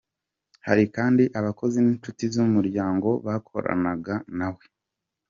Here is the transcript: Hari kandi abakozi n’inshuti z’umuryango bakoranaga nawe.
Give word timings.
Hari 0.67 0.83
kandi 0.95 1.23
abakozi 1.39 1.77
n’inshuti 1.81 2.23
z’umuryango 2.33 3.09
bakoranaga 3.25 4.13
nawe. 4.37 4.65